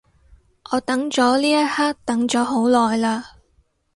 [0.71, 3.23] 我等咗呢一刻等咗好耐嘞